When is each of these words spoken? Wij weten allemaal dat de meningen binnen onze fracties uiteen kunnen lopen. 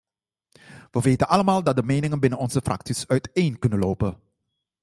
Wij 0.91 1.01
weten 1.01 1.27
allemaal 1.29 1.63
dat 1.63 1.75
de 1.75 1.83
meningen 1.83 2.19
binnen 2.19 2.39
onze 2.39 2.61
fracties 2.63 3.07
uiteen 3.07 3.59
kunnen 3.59 3.79
lopen. 3.79 4.19